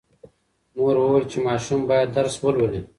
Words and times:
مور 0.77 0.95
وویل 0.99 1.25
چې 1.31 1.37
ماشوم 1.47 1.79
باید 1.89 2.09
درس 2.17 2.35
ولولي. 2.43 2.81